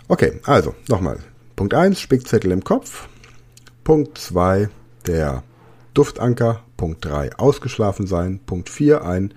Okay, 0.07 0.39
also 0.43 0.75
nochmal. 0.89 1.19
Punkt 1.55 1.73
1, 1.73 1.99
Spickzettel 1.99 2.51
im 2.51 2.63
Kopf. 2.63 3.07
Punkt 3.83 4.17
2, 4.17 4.69
der 5.07 5.43
Duftanker. 5.93 6.63
Punkt 6.77 7.05
3, 7.05 7.35
ausgeschlafen 7.37 8.07
sein. 8.07 8.39
Punkt 8.45 8.69
4, 8.69 9.05
ein 9.05 9.33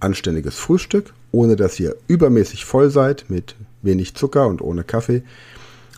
anständiges 0.00 0.56
Frühstück, 0.56 1.12
ohne 1.32 1.56
dass 1.56 1.78
ihr 1.80 1.96
übermäßig 2.06 2.64
voll 2.64 2.90
seid, 2.90 3.26
mit 3.28 3.56
wenig 3.82 4.14
Zucker 4.14 4.46
und 4.46 4.62
ohne 4.62 4.84
Kaffee, 4.84 5.22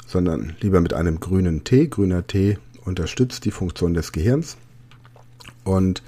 sondern 0.06 0.56
lieber 0.60 0.80
mit 0.80 0.94
einem 0.94 1.20
grünen 1.20 1.62
Tee. 1.64 1.88
Grüner 1.88 2.26
Tee 2.26 2.58
unterstützt 2.84 3.44
die 3.44 3.50
Funktion 3.50 3.94
des 3.94 4.12
Gehirns. 4.12 4.56
Und 5.64 6.02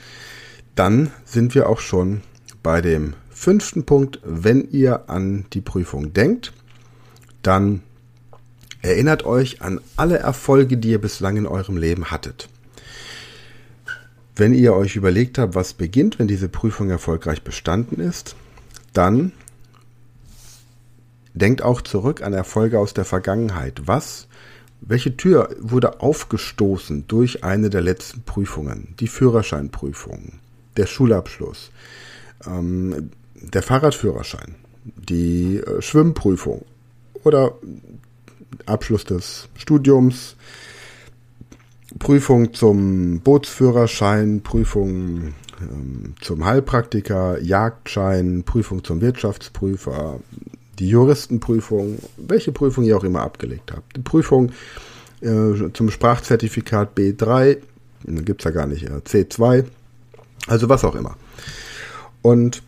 dann 0.74 1.10
sind 1.24 1.54
wir 1.54 1.68
auch 1.68 1.80
schon 1.80 2.22
bei 2.62 2.80
dem 2.80 3.14
fünften 3.30 3.84
Punkt. 3.84 4.20
Wenn 4.24 4.70
ihr 4.70 5.10
an 5.10 5.46
die 5.52 5.60
Prüfung 5.60 6.12
denkt, 6.12 6.52
dann 7.42 7.82
erinnert 8.80 9.24
euch 9.24 9.62
an 9.62 9.80
alle 9.96 10.18
Erfolge, 10.18 10.76
die 10.76 10.90
ihr 10.90 11.00
bislang 11.00 11.36
in 11.36 11.46
eurem 11.46 11.76
Leben 11.76 12.10
hattet. 12.10 12.48
Wenn 14.34 14.54
ihr 14.54 14.74
euch 14.74 14.96
überlegt 14.96 15.38
habt, 15.38 15.54
was 15.54 15.74
beginnt, 15.74 16.18
wenn 16.18 16.26
diese 16.26 16.48
Prüfung 16.48 16.88
erfolgreich 16.88 17.42
bestanden 17.42 18.00
ist, 18.00 18.34
dann 18.92 19.32
denkt 21.34 21.62
auch 21.62 21.82
zurück 21.82 22.22
an 22.22 22.32
Erfolge 22.32 22.78
aus 22.78 22.94
der 22.94 23.04
Vergangenheit. 23.04 23.82
Was 23.86 24.26
welche 24.84 25.16
Tür 25.16 25.48
wurde 25.60 26.00
aufgestoßen 26.00 27.06
durch 27.06 27.44
eine 27.44 27.70
der 27.70 27.80
letzten 27.80 28.22
Prüfungen? 28.22 28.94
Die 28.98 29.06
Führerscheinprüfung, 29.06 30.40
der 30.76 30.86
Schulabschluss, 30.86 31.70
ähm, 32.46 33.10
der 33.34 33.62
Fahrradführerschein, 33.62 34.56
die 34.84 35.58
äh, 35.58 35.80
Schwimmprüfung 35.80 36.64
oder 37.22 37.54
Abschluss 38.66 39.04
des 39.04 39.48
Studiums, 39.56 40.36
Prüfung 41.98 42.52
zum 42.52 43.20
Bootsführerschein, 43.20 44.42
Prüfung 44.42 45.34
ähm, 45.60 46.14
zum 46.20 46.44
Heilpraktiker, 46.44 47.40
Jagdschein, 47.40 48.42
Prüfung 48.44 48.82
zum 48.82 49.00
Wirtschaftsprüfer, 49.00 50.20
die 50.82 50.88
Juristenprüfung, 50.88 51.98
welche 52.16 52.50
Prüfung 52.50 52.82
ihr 52.82 52.96
auch 52.96 53.04
immer 53.04 53.22
abgelegt 53.22 53.70
habt. 53.72 53.96
Die 53.96 54.00
Prüfung 54.00 54.50
äh, 55.20 55.70
zum 55.72 55.90
Sprachzertifikat 55.90 56.98
B3, 56.98 57.58
gibt 58.04 58.40
es 58.40 58.44
ja 58.44 58.50
gar 58.50 58.66
nicht, 58.66 58.82
äh, 58.82 59.00
C2, 59.06 59.64
also 60.48 60.68
was 60.68 60.84
auch 60.84 60.96
immer. 60.96 61.16
Und 62.20 62.64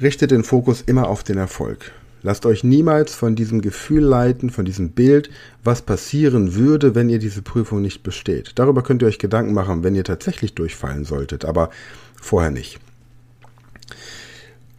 richtet 0.00 0.30
den 0.30 0.44
Fokus 0.44 0.80
immer 0.80 1.08
auf 1.08 1.24
den 1.24 1.38
Erfolg. 1.38 1.90
Lasst 2.22 2.46
euch 2.46 2.62
niemals 2.62 3.16
von 3.16 3.34
diesem 3.34 3.62
Gefühl 3.62 4.04
leiten, 4.04 4.50
von 4.50 4.64
diesem 4.64 4.90
Bild, 4.90 5.28
was 5.64 5.82
passieren 5.82 6.54
würde, 6.54 6.94
wenn 6.94 7.08
ihr 7.08 7.18
diese 7.18 7.42
Prüfung 7.42 7.82
nicht 7.82 8.04
besteht. 8.04 8.52
Darüber 8.54 8.82
könnt 8.82 9.02
ihr 9.02 9.08
euch 9.08 9.18
Gedanken 9.18 9.54
machen, 9.54 9.82
wenn 9.82 9.96
ihr 9.96 10.04
tatsächlich 10.04 10.54
durchfallen 10.54 11.04
solltet, 11.04 11.44
aber 11.44 11.70
vorher 12.14 12.52
nicht. 12.52 12.78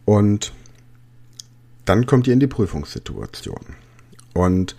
Und 0.06 0.52
dann 1.90 2.06
kommt 2.06 2.28
ihr 2.28 2.34
in 2.34 2.38
die 2.38 2.46
Prüfungssituation. 2.46 3.74
Und 4.32 4.76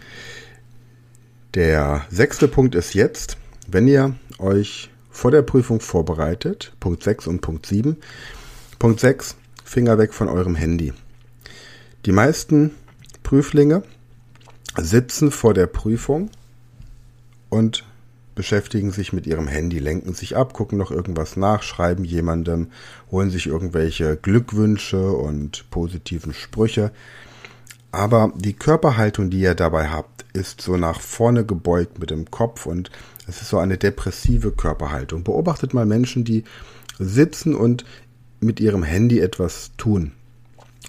der 1.55 2.05
sechste 2.09 2.47
Punkt 2.47 2.73
ist 2.73 2.93
jetzt, 2.93 3.35
wenn 3.67 3.85
ihr 3.85 4.15
euch 4.39 4.89
vor 5.09 5.29
der 5.29 5.41
Prüfung 5.41 5.81
vorbereitet, 5.81 6.71
Punkt 6.79 7.03
6 7.03 7.27
und 7.27 7.41
Punkt 7.41 7.65
7. 7.65 7.97
Punkt 8.79 9.01
6, 9.01 9.35
Finger 9.65 9.97
weg 9.97 10.13
von 10.13 10.29
eurem 10.29 10.55
Handy. 10.55 10.93
Die 12.05 12.13
meisten 12.13 12.71
Prüflinge 13.23 13.83
sitzen 14.77 15.31
vor 15.31 15.53
der 15.53 15.67
Prüfung 15.67 16.29
und 17.49 17.83
beschäftigen 18.35 18.91
sich 18.91 19.13
mit 19.13 19.27
ihrem 19.27 19.47
Handy, 19.47 19.79
lenken 19.79 20.13
sich 20.13 20.37
ab, 20.37 20.53
gucken 20.53 20.77
noch 20.77 20.91
irgendwas 20.91 21.35
nach, 21.35 21.63
schreiben 21.63 22.05
jemandem, 22.05 22.67
holen 23.09 23.29
sich 23.29 23.47
irgendwelche 23.47 24.17
Glückwünsche 24.17 25.11
und 25.11 25.69
positiven 25.69 26.33
Sprüche. 26.33 26.91
Aber 27.91 28.31
die 28.35 28.53
Körperhaltung, 28.53 29.29
die 29.29 29.41
ihr 29.41 29.55
dabei 29.55 29.89
habt, 29.89 30.25
ist 30.33 30.61
so 30.61 30.77
nach 30.77 31.01
vorne 31.01 31.45
gebeugt 31.45 31.99
mit 31.99 32.09
dem 32.09 32.31
Kopf 32.31 32.65
und 32.65 32.89
es 33.27 33.41
ist 33.41 33.49
so 33.49 33.57
eine 33.57 33.77
depressive 33.77 34.51
Körperhaltung. 34.51 35.23
Beobachtet 35.23 35.73
mal 35.73 35.85
Menschen, 35.85 36.23
die 36.23 36.43
sitzen 36.99 37.53
und 37.53 37.85
mit 38.39 38.59
ihrem 38.59 38.83
Handy 38.83 39.19
etwas 39.19 39.71
tun. 39.77 40.13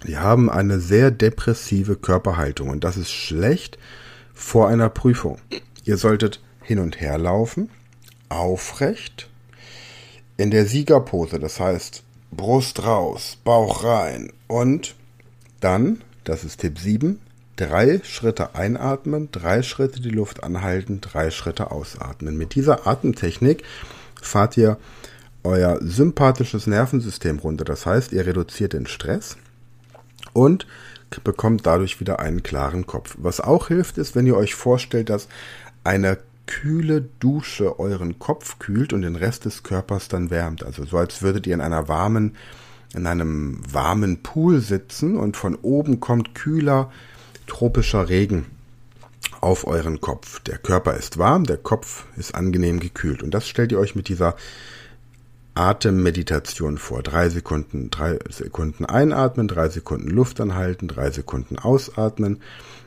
Die 0.07 0.19
haben 0.19 0.51
eine 0.51 0.81
sehr 0.81 1.11
depressive 1.11 1.97
Körperhaltung 1.97 2.69
und 2.69 2.85
das 2.85 2.97
ist 2.97 3.11
schlecht 3.11 3.79
vor 4.33 4.69
einer 4.69 4.89
Prüfung. 4.89 5.39
Ihr 5.85 5.97
solltet 5.97 6.41
hin 6.73 6.79
und 6.79 7.03
her 7.03 7.19
laufen, 7.19 7.69
aufrecht, 8.31 9.29
in 10.39 10.51
der 10.51 10.65
Siegerpose, 10.65 11.39
das 11.39 11.61
heißt 11.61 12.03
Brust 12.31 12.83
raus, 12.83 13.37
Bauch 13.45 13.85
rein 13.85 14.33
und 14.47 14.95
dann, 15.61 16.01
das 16.25 16.45
ist 16.45 16.61
Tipp 16.61 16.79
7, 16.79 17.21
drei 17.57 18.01
Schritte 18.05 18.55
einatmen, 18.55 19.29
drei 19.33 19.63
Schritte 19.63 20.01
die 20.01 20.09
Luft 20.09 20.43
anhalten, 20.43 21.03
drei 21.03 21.31
Schritte 21.31 21.73
ausatmen. 21.73 22.39
Mit 22.39 22.55
dieser 22.55 22.87
Atemtechnik 22.87 23.65
fahrt 24.23 24.57
ihr 24.57 24.79
euer 25.45 25.79
sympathisches 25.83 26.67
Nervensystem 26.67 27.39
runter. 27.39 27.67
Das 27.67 27.85
heißt, 27.85 28.13
ihr 28.15 28.25
reduziert 28.25 28.73
den 28.73 28.87
Stress 28.87 29.37
und 30.33 30.67
bekommt 31.23 31.67
dadurch 31.67 32.01
wieder 32.01 32.19
einen 32.19 32.43
klaren 32.43 32.87
Kopf. 32.87 33.15
Was 33.19 33.43
auch 33.43 33.69
hilft, 33.69 33.99
ist, 33.99 34.17
wenn 34.17 34.25
ihr 34.25 34.39
euch 34.39 34.55
vorstellt, 34.55 35.11
dass 35.11 35.29
eine 35.85 36.17
kühle 36.47 37.03
Dusche 37.21 37.79
euren 37.79 38.19
Kopf 38.19 38.59
kühlt 38.59 38.93
und 38.93 39.03
den 39.03 39.17
Rest 39.17 39.45
des 39.45 39.63
Körpers 39.63 40.09
dann 40.09 40.31
wärmt. 40.31 40.65
Also 40.65 40.85
so 40.85 40.99
als 40.99 41.23
würdet 41.23 41.47
ihr 41.47 41.55
in 41.55 41.61
einer 41.61 41.89
warmen, 41.89 42.37
in 42.95 43.07
einem 43.07 43.61
warmen 43.71 44.23
Pool 44.23 44.61
sitzen 44.61 45.17
und 45.17 45.37
von 45.37 45.55
oben 45.57 46.01
kommt 46.01 46.35
kühler 46.35 46.91
tropischer 47.47 48.09
Regen 48.09 48.47
auf 49.41 49.67
euren 49.67 50.01
Kopf. 50.01 50.41
Der 50.41 50.59
Körper 50.59 50.95
ist 50.95 51.19
warm, 51.19 51.45
der 51.45 51.57
Kopf 51.57 52.07
ist 52.17 52.35
angenehm 52.35 52.81
gekühlt. 52.81 53.23
Und 53.23 53.33
das 53.33 53.49
stellt 53.49 53.73
ihr 53.73 53.79
euch 53.79 53.95
mit 53.95 54.09
dieser 54.09 54.37
Atemmeditation 55.55 56.79
vor. 56.79 57.03
Drei 57.03 57.29
Sekunden, 57.29 57.91
drei 57.91 58.19
Sekunden 58.31 58.85
einatmen, 58.85 59.49
drei 59.49 59.69
Sekunden 59.69 60.09
Luft 60.09 60.41
anhalten, 60.41 60.89
drei 60.89 61.11
Sekunden 61.11 61.59
ausatmen. 61.59 62.41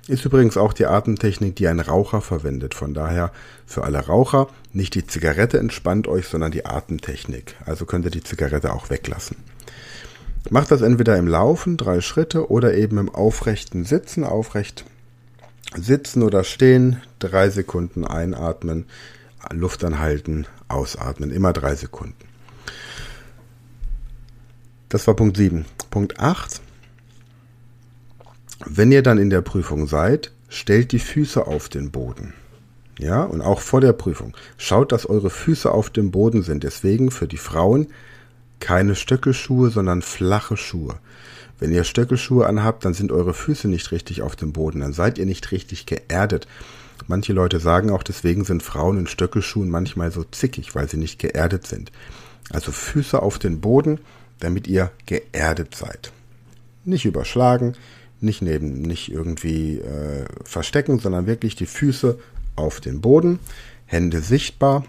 Ist 0.08 0.26
übrigens 0.26 0.58
auch 0.58 0.74
die 0.74 0.86
Atemtechnik, 0.86 1.56
die 1.56 1.68
ein 1.68 1.80
Raucher 1.80 2.22
verwendet. 2.22 2.74
Von 2.74 2.94
daher 2.94 3.32
für 3.66 3.84
alle 3.84 4.00
Raucher 4.00 4.48
nicht 4.74 4.96
die 4.96 5.06
Zigarette 5.06 5.60
entspannt 5.60 6.08
euch, 6.08 6.28
sondern 6.28 6.52
die 6.52 6.66
Atemtechnik. 6.66 7.56
Also 7.66 7.86
könnt 7.86 8.06
ihr 8.06 8.12
die 8.12 8.24
Zigarette 8.24 8.74
auch 8.74 8.90
weglassen. 8.90 9.38
Macht 10.50 10.70
das 10.70 10.82
entweder 10.82 11.18
im 11.18 11.28
Laufen, 11.28 11.76
drei 11.78 12.02
Schritte, 12.02 12.52
oder 12.52 12.76
eben 12.76 13.00
im 13.00 13.10
aufrechten 13.10 13.84
Sitzen, 13.84 14.24
aufrecht 14.24 14.86
sitzen 15.76 16.24
oder 16.24 16.44
stehen, 16.44 17.02
drei 17.20 17.50
Sekunden 17.50 18.06
einatmen, 18.06 18.86
Luft 19.52 19.84
anhalten, 19.84 20.48
ausatmen, 20.68 21.32
immer 21.32 21.54
drei 21.54 21.76
Sekunden. 21.76 22.25
Das 24.90 25.08
war 25.08 25.16
Punkt 25.16 25.38
7. 25.38 25.66
Punkt 25.90 26.20
8. 26.20 26.62
Wenn 28.66 28.92
ihr 28.92 29.04
dann 29.04 29.18
in 29.18 29.30
der 29.30 29.42
Prüfung 29.42 29.88
seid, 29.88 30.32
stellt 30.50 30.92
die 30.92 31.00
Füße 31.00 31.46
auf 31.46 31.70
den 31.70 31.92
Boden. 31.92 32.34
Ja, 32.98 33.24
und 33.24 33.42
auch 33.42 33.60
vor 33.60 33.82
der 33.82 33.94
Prüfung. 33.94 34.36
Schaut, 34.58 34.92
dass 34.92 35.06
eure 35.06 35.30
Füße 35.30 35.70
auf 35.70 35.90
dem 35.90 36.12
Boden 36.12 36.44
sind. 36.44 36.64
Deswegen 36.64 37.12
für 37.12 37.28
die 37.28 37.38
Frauen 37.38 37.88
keine 38.60 38.96
Stöckelschuhe, 38.96 39.70
sondern 39.70 40.02
flache 40.02 40.56
Schuhe. 40.56 40.96
Wenn 41.60 41.72
ihr 41.72 41.84
Stöckelschuhe 41.84 42.46
anhabt, 42.46 42.86
dann 42.86 42.94
sind 42.94 43.12
eure 43.12 43.34
Füße 43.34 43.68
nicht 43.68 43.92
richtig 43.92 44.22
auf 44.22 44.36
dem 44.36 44.54
Boden. 44.54 44.80
Dann 44.80 44.94
seid 44.94 45.18
ihr 45.18 45.26
nicht 45.26 45.52
richtig 45.52 45.86
geerdet. 45.86 46.48
Manche 47.08 47.34
Leute 47.34 47.60
sagen 47.60 47.90
auch, 47.90 48.04
deswegen 48.04 48.46
sind 48.46 48.64
Frauen 48.64 48.98
in 48.98 49.08
Stöckelschuhen 49.08 49.70
manchmal 49.70 50.12
so 50.12 50.24
zickig, 50.24 50.76
weil 50.76 50.90
sie 50.90 50.98
nicht 50.98 51.20
geerdet 51.20 51.68
sind. 51.68 51.92
Also 52.52 52.72
Füße 52.72 53.22
auf 53.22 53.40
den 53.40 53.60
Boden, 53.60 54.00
damit 54.40 54.68
ihr 54.68 54.92
geerdet 55.06 55.76
seid. 55.76 56.12
Nicht 56.84 57.06
überschlagen, 57.06 57.74
nicht 58.22 58.42
neben, 58.42 58.82
nicht 58.82 59.12
irgendwie 59.12 59.80
äh, 59.80 60.26
verstecken, 60.44 61.00
sondern 61.00 61.28
wirklich 61.28 61.56
die 61.56 61.66
Füße 61.66 62.20
auf 62.56 62.80
den 62.80 63.02
Boden, 63.02 63.40
Hände 63.86 64.22
sichtbar 64.22 64.86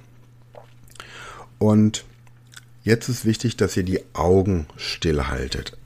und 1.58 2.04
Jetzt 2.86 3.08
ist 3.08 3.24
wichtig, 3.24 3.56
dass 3.56 3.76
ihr 3.76 3.82
die 3.82 3.98
Augen 4.12 4.68
stillhaltet. 4.76 5.76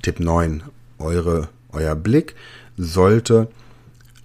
Tipp 0.00 0.20
9. 0.20 0.62
Eure, 1.00 1.48
euer 1.72 1.96
Blick 1.96 2.36
sollte 2.76 3.48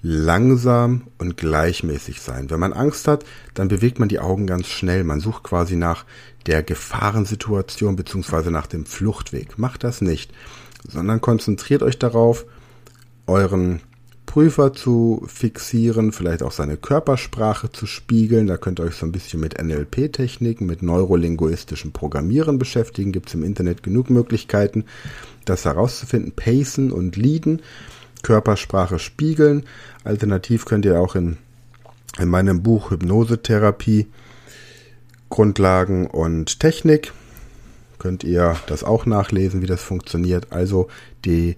langsam 0.04 1.04
und 1.18 1.38
gleichmäßig 1.38 2.22
sein. 2.22 2.50
Wenn 2.50 2.60
man 2.60 2.74
Angst 2.74 3.08
hat, 3.08 3.24
dann 3.54 3.70
bewegt 3.70 4.00
man 4.00 4.10
die 4.10 4.20
Augen 4.20 4.46
ganz 4.46 4.68
schnell. 4.68 5.06
Man 5.06 5.22
sucht 5.22 5.44
quasi 5.44 5.78
nach 5.78 6.06
der 6.46 6.62
Gefahrensituation 6.62 7.96
beziehungsweise 7.96 8.52
nach 8.52 8.68
dem 8.68 8.86
Fluchtweg. 8.86 9.58
Macht 9.58 9.86
das 9.86 10.02
nicht, 10.02 10.34
sondern 10.86 11.22
konzentriert 11.22 11.82
euch 11.82 11.98
darauf, 11.98 12.46
euren 13.28 13.80
Prüfer 14.26 14.74
zu 14.74 15.24
fixieren, 15.28 16.12
vielleicht 16.12 16.44
auch 16.44 16.52
seine 16.52 16.76
Körpersprache 16.76 17.72
zu 17.72 17.86
spiegeln. 17.86 18.48
Da 18.48 18.58
könnt 18.58 18.80
ihr 18.82 18.86
euch 18.86 18.96
so 18.96 19.06
ein 19.06 19.12
bisschen 19.14 19.40
mit 19.40 19.62
NLP-Techniken, 19.62 20.66
mit 20.66 20.82
neurolinguistischem 20.82 21.94
Programmieren 21.94 22.60
beschäftigen. 22.60 23.14
Gibt 23.14 23.30
es 23.30 23.36
im 23.36 23.44
Internet 23.44 23.84
genug 23.84 24.10
Möglichkeiten, 24.10 24.84
das 25.46 25.64
herauszufinden. 25.64 26.34
Pacen 26.36 26.92
und 26.92 27.16
Leaden. 27.16 27.62
Körpersprache 28.24 28.98
spiegeln. 28.98 29.66
Alternativ 30.04 30.66
könnt 30.66 30.86
ihr 30.86 31.00
auch 31.00 31.16
in, 31.16 31.38
in 32.18 32.30
meinem 32.30 32.64
Buch 32.64 32.90
Hypnosetherapie 32.90 34.08
Grundlagen 35.30 36.08
und 36.08 36.60
Technik 36.60 37.14
könnt 38.00 38.24
ihr 38.24 38.58
das 38.68 38.84
auch 38.84 39.06
nachlesen, 39.06 39.62
wie 39.62 39.68
das 39.68 39.82
funktioniert. 39.82 40.52
Also 40.52 40.90
die 41.26 41.56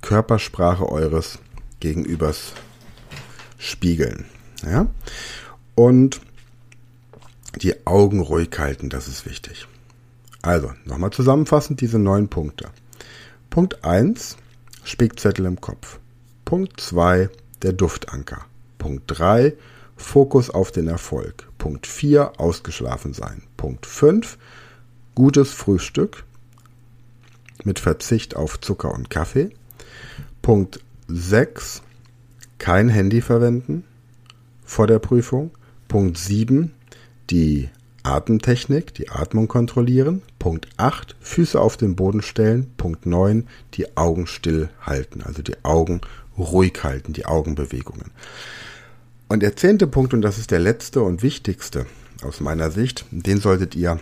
Körpersprache 0.00 0.88
eures 0.88 1.38
Gegenübers 1.80 2.52
spiegeln. 3.58 4.26
Ja? 4.64 4.88
Und 5.74 6.20
die 7.62 7.86
Augen 7.86 8.20
ruhig 8.20 8.50
halten, 8.58 8.90
das 8.90 9.08
ist 9.08 9.24
wichtig. 9.26 9.66
Also, 10.42 10.72
nochmal 10.84 11.10
zusammenfassend 11.10 11.80
diese 11.80 11.98
neun 11.98 12.28
Punkte. 12.28 12.68
Punkt 13.48 13.84
1, 13.84 14.36
Spickzettel 14.82 15.46
im 15.46 15.60
Kopf. 15.60 16.00
Punkt 16.44 16.80
2, 16.80 17.30
der 17.62 17.72
Duftanker. 17.72 18.44
Punkt 18.78 19.04
3, 19.06 19.54
Fokus 19.96 20.50
auf 20.50 20.72
den 20.72 20.88
Erfolg. 20.88 21.48
Punkt 21.58 21.86
4, 21.86 22.38
ausgeschlafen 22.38 23.14
sein. 23.14 23.42
Punkt 23.56 23.86
5, 23.86 24.36
gutes 25.14 25.52
Frühstück 25.52 26.24
mit 27.64 27.78
Verzicht 27.78 28.36
auf 28.36 28.60
Zucker 28.60 28.92
und 28.92 29.08
Kaffee. 29.08 29.50
Punkt 30.42 30.80
6, 31.08 31.82
kein 32.58 32.88
Handy 32.88 33.20
verwenden 33.20 33.84
vor 34.64 34.86
der 34.86 34.98
Prüfung. 34.98 35.50
Punkt 35.88 36.18
7, 36.18 36.72
die 37.30 37.70
Atemtechnik, 38.02 38.92
die 38.94 39.08
Atmung 39.08 39.48
kontrollieren. 39.48 40.22
Punkt 40.38 40.68
8, 40.76 41.16
Füße 41.20 41.58
auf 41.58 41.78
den 41.78 41.96
Boden 41.96 42.20
stellen. 42.20 42.70
Punkt 42.76 43.06
9, 43.06 43.48
die 43.74 43.96
Augen 43.96 44.26
still 44.26 44.68
halten, 44.82 45.22
also 45.22 45.42
die 45.42 45.64
Augen 45.64 46.02
ruhig 46.38 46.82
halten, 46.82 47.12
die 47.12 47.26
Augenbewegungen. 47.26 48.10
Und 49.28 49.40
der 49.40 49.56
zehnte 49.56 49.86
Punkt, 49.86 50.14
und 50.14 50.22
das 50.22 50.38
ist 50.38 50.50
der 50.50 50.60
letzte 50.60 51.02
und 51.02 51.22
wichtigste 51.22 51.86
aus 52.22 52.40
meiner 52.40 52.70
Sicht, 52.70 53.04
den 53.10 53.40
solltet 53.40 53.74
ihr 53.74 53.98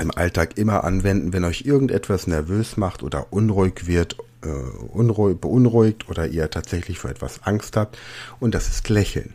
im 0.00 0.10
Alltag 0.10 0.58
immer 0.58 0.84
anwenden, 0.84 1.32
wenn 1.32 1.44
euch 1.44 1.62
irgendetwas 1.62 2.26
nervös 2.26 2.76
macht 2.76 3.02
oder 3.02 3.32
unruhig 3.32 3.86
wird, 3.86 4.16
äh, 4.42 4.48
unruhig, 4.48 5.38
beunruhigt 5.38 6.08
oder 6.08 6.26
ihr 6.28 6.50
tatsächlich 6.50 6.98
vor 6.98 7.10
etwas 7.10 7.42
Angst 7.44 7.76
habt. 7.76 7.98
Und 8.40 8.54
das 8.54 8.68
ist 8.68 8.88
Lächeln. 8.88 9.32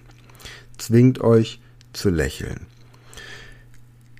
Zwingt 0.77 1.21
euch 1.21 1.59
zu 1.93 2.09
lächeln. 2.09 2.67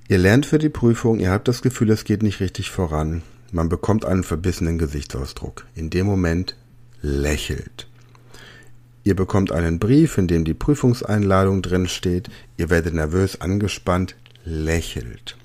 Ihr 0.08 0.18
lernt 0.18 0.46
für 0.46 0.58
die 0.58 0.68
Prüfung, 0.68 1.20
ihr 1.20 1.30
habt 1.30 1.48
das 1.48 1.62
Gefühl, 1.62 1.90
es 1.90 2.04
geht 2.04 2.22
nicht 2.22 2.40
richtig 2.40 2.70
voran. 2.70 3.22
Man 3.50 3.68
bekommt 3.68 4.04
einen 4.04 4.24
verbissenen 4.24 4.78
Gesichtsausdruck. 4.78 5.66
In 5.74 5.90
dem 5.90 6.06
Moment 6.06 6.56
lächelt. 7.02 7.88
Ihr 9.04 9.16
bekommt 9.16 9.50
einen 9.52 9.78
Brief, 9.78 10.16
in 10.16 10.28
dem 10.28 10.44
die 10.44 10.54
Prüfungseinladung 10.54 11.60
drin 11.60 11.88
steht. 11.88 12.30
Ihr 12.56 12.70
werdet 12.70 12.94
nervös 12.94 13.40
angespannt, 13.40 14.14
lächelt. 14.44 15.36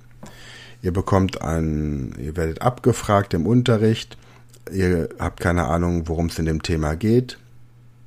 Ihr 0.83 0.93
bekommt 0.93 1.41
einen, 1.41 2.15
ihr 2.19 2.37
werdet 2.37 2.61
abgefragt 2.61 3.33
im 3.33 3.47
Unterricht. 3.47 4.17
Ihr 4.71 5.09
habt 5.17 5.39
keine 5.39 5.65
Ahnung, 5.65 6.07
worum 6.07 6.27
es 6.27 6.37
in 6.37 6.45
dem 6.45 6.61
Thema 6.61 6.95
geht. 6.95 7.39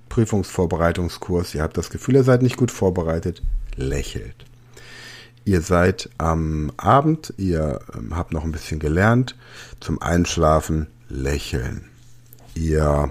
Prüfungsvorbereitungskurs. 0.09 1.55
Ihr 1.55 1.63
habt 1.63 1.77
das 1.77 1.91
Gefühl, 1.91 2.15
ihr 2.15 2.25
seid 2.25 2.43
nicht 2.43 2.57
gut 2.57 2.71
vorbereitet. 2.71 3.43
Lächelt. 3.77 4.47
Ihr 5.45 5.63
seid 5.63 6.11
am 6.19 6.71
Abend, 6.77 7.33
ihr 7.39 7.81
ähm, 7.97 8.15
habt 8.17 8.33
noch 8.33 8.45
ein 8.45 8.53
bisschen 8.53 8.79
gelernt. 8.79 9.37
Zum 9.81 10.01
Einschlafen 10.01 10.87
lächeln. 11.09 11.87
Ihr 12.55 13.11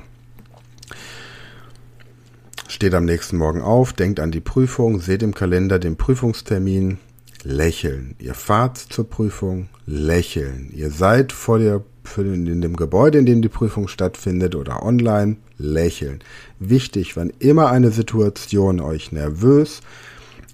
steht 2.69 2.93
am 2.93 3.05
nächsten 3.05 3.37
Morgen 3.37 3.61
auf, 3.61 3.93
denkt 3.93 4.19
an 4.19 4.31
die 4.31 4.41
Prüfung, 4.41 5.01
seht 5.01 5.23
im 5.23 5.33
Kalender 5.33 5.79
den 5.79 5.97
Prüfungstermin, 5.97 6.99
lächeln. 7.43 8.15
Ihr 8.19 8.35
fahrt 8.35 8.77
zur 8.77 9.09
Prüfung, 9.09 9.69
lächeln. 9.85 10.69
Ihr 10.73 10.91
seid 10.91 11.31
vor 11.31 11.57
der, 11.57 11.83
in 12.17 12.61
dem 12.61 12.75
Gebäude, 12.75 13.17
in 13.17 13.25
dem 13.25 13.41
die 13.41 13.49
Prüfung 13.49 13.87
stattfindet 13.87 14.55
oder 14.55 14.83
online, 14.83 15.37
lächeln. 15.57 16.19
Wichtig, 16.59 17.17
wann 17.17 17.31
immer 17.39 17.69
eine 17.71 17.91
Situation 17.91 18.79
euch 18.79 19.11
nervös, 19.11 19.81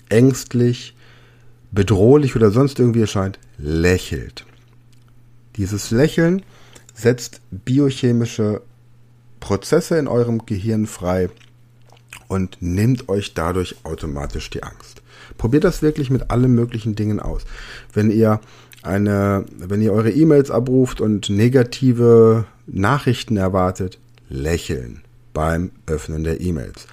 ängstlich, 0.10 0.96
bedrohlich 1.72 2.36
oder 2.36 2.52
sonst 2.52 2.80
irgendwie 2.80 3.02
erscheint, 3.02 3.40
lächelt. 3.58 4.46
Dieses 5.58 5.92
Lächeln 5.92 6.44
setzt 6.94 7.42
biochemische 7.52 8.62
Prozesse 9.40 9.98
in 9.98 10.08
eurem 10.08 10.46
Gehirn 10.46 10.86
frei, 10.88 11.30
und 12.28 12.58
nehmt 12.62 13.10
euch 13.10 13.34
dadurch 13.34 13.76
automatisch 13.84 14.50
die 14.50 14.64
Angst. 14.64 15.02
Probiert 15.38 15.64
das 15.64 15.82
wirklich 15.82 16.10
mit 16.10 16.32
allen 16.32 16.54
möglichen 16.54 16.96
Dingen 16.96 17.20
aus. 17.20 17.44
Wenn 17.94 18.12
ihr 18.12 18.40
eine, 18.84 19.46
wenn 19.58 19.82
ihr 19.82 19.94
eure 19.94 20.12
E-Mails 20.12 20.52
abruft 20.52 21.02
und 21.02 21.30
negative 21.30 22.46
Nachrichten 22.68 23.38
erwartet, 23.38 24.00
lächeln 24.30 25.02
beim 25.34 25.72
Öffnen 25.88 26.24
der 26.24 26.42
E-Mails. 26.42 26.88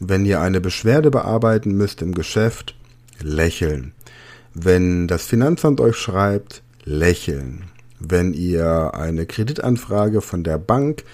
Wenn 0.00 0.26
ihr 0.26 0.40
eine 0.40 0.60
Beschwerde 0.60 1.10
bearbeiten 1.10 1.72
müsst 1.76 2.02
im 2.02 2.14
Geschäft, 2.14 2.74
lächeln. 3.20 3.92
Wenn 4.52 5.08
das 5.08 5.24
Finanzamt 5.24 5.80
euch 5.80 5.96
schreibt, 5.96 6.62
lächeln. 6.84 7.64
Wenn 7.98 8.34
ihr 8.34 8.92
eine 8.94 9.24
Kreditanfrage 9.26 10.20
von 10.20 10.44
der 10.44 10.58
Bank 10.58 11.04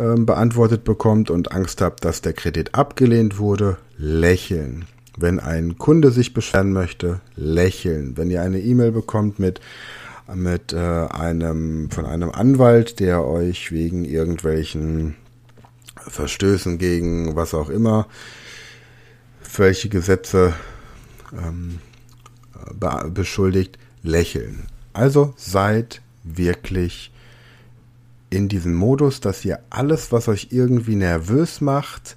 ähm, 0.00 0.24
beantwortet 0.24 0.82
bekommt 0.82 1.30
und 1.30 1.52
Angst 1.52 1.82
habt, 1.82 2.04
dass 2.04 2.22
der 2.22 2.32
Kredit 2.32 2.74
abgelehnt 2.74 3.38
wurde, 3.38 3.76
lächeln. 3.98 4.86
Wenn 5.18 5.38
ein 5.38 5.76
Kunde 5.76 6.10
sich 6.10 6.32
beschweren 6.32 6.72
möchte, 6.72 7.20
lächeln. 7.36 8.16
Wenn 8.16 8.30
ihr 8.30 8.40
eine 8.40 8.60
E-Mail 8.60 8.92
bekommt 8.92 9.38
mit 9.38 9.60
mit 10.34 10.72
äh, 10.72 10.78
einem 10.78 11.90
von 11.90 12.06
einem 12.06 12.30
Anwalt, 12.30 13.00
der 13.00 13.26
euch 13.26 13.72
wegen 13.72 14.04
irgendwelchen 14.04 15.16
Verstößen 15.96 16.78
gegen 16.78 17.36
was 17.36 17.52
auch 17.52 17.68
immer, 17.68 18.06
welche 19.56 19.88
Gesetze 19.88 20.54
ähm, 21.32 21.80
be 22.72 23.10
beschuldigt, 23.12 23.78
lächeln. 24.02 24.66
Also 24.92 25.34
seid 25.36 26.00
wirklich 26.24 27.12
in 28.30 28.48
diesem 28.48 28.74
Modus, 28.74 29.20
dass 29.20 29.44
ihr 29.44 29.58
alles, 29.70 30.12
was 30.12 30.28
euch 30.28 30.48
irgendwie 30.50 30.94
nervös 30.94 31.60
macht, 31.60 32.16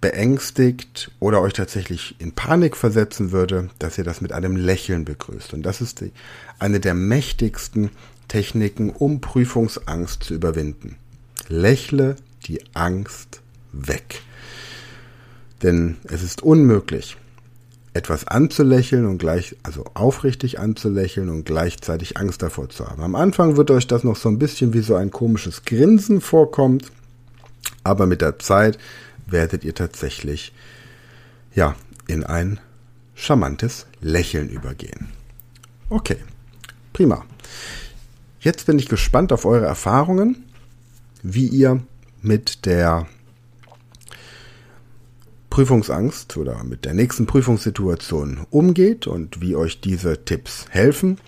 beängstigt 0.00 1.10
oder 1.18 1.40
euch 1.40 1.54
tatsächlich 1.54 2.16
in 2.18 2.32
Panik 2.32 2.76
versetzen 2.76 3.32
würde, 3.32 3.70
dass 3.78 3.96
ihr 3.96 4.04
das 4.04 4.20
mit 4.20 4.32
einem 4.32 4.56
Lächeln 4.56 5.06
begrüßt. 5.06 5.54
Und 5.54 5.62
das 5.62 5.80
ist 5.80 6.02
die, 6.02 6.12
eine 6.58 6.78
der 6.78 6.92
mächtigsten 6.92 7.90
Techniken, 8.28 8.90
um 8.90 9.20
Prüfungsangst 9.20 10.24
zu 10.24 10.34
überwinden. 10.34 10.96
Lächle 11.48 12.16
die 12.46 12.60
Angst 12.74 13.40
weg. 13.72 14.20
Denn 15.62 15.96
es 16.04 16.22
ist 16.22 16.42
unmöglich, 16.42 17.16
etwas 17.94 18.26
anzulächeln 18.26 19.06
und 19.06 19.18
gleich, 19.18 19.56
also 19.62 19.84
aufrichtig 19.94 20.58
anzulächeln 20.58 21.28
und 21.28 21.44
gleichzeitig 21.44 22.16
Angst 22.16 22.42
davor 22.42 22.68
zu 22.68 22.86
haben. 22.86 23.02
Am 23.02 23.14
Anfang 23.14 23.56
wird 23.56 23.70
euch 23.70 23.86
das 23.86 24.02
noch 24.02 24.16
so 24.16 24.28
ein 24.28 24.38
bisschen 24.38 24.74
wie 24.74 24.80
so 24.80 24.96
ein 24.96 25.12
komisches 25.12 25.64
Grinsen 25.64 26.20
vorkommt, 26.20 26.90
aber 27.84 28.06
mit 28.06 28.20
der 28.20 28.40
Zeit 28.40 28.78
werdet 29.26 29.64
ihr 29.64 29.74
tatsächlich, 29.74 30.52
ja, 31.54 31.76
in 32.08 32.24
ein 32.24 32.58
charmantes 33.14 33.86
Lächeln 34.00 34.48
übergehen. 34.48 35.08
Okay, 35.88 36.16
prima. 36.92 37.24
Jetzt 38.40 38.66
bin 38.66 38.78
ich 38.78 38.88
gespannt 38.88 39.32
auf 39.32 39.44
eure 39.44 39.66
Erfahrungen, 39.66 40.44
wie 41.22 41.46
ihr 41.46 41.80
mit 42.20 42.66
der 42.66 43.06
Prüfungsangst 45.54 46.36
oder 46.36 46.64
mit 46.64 46.84
der 46.84 46.94
nächsten 46.94 47.26
Prüfungssituation 47.26 48.44
umgeht 48.50 49.06
und 49.06 49.40
wie 49.40 49.54
euch 49.54 49.80
diese 49.80 50.24
Tipps 50.24 50.66
helfen. 50.70 51.18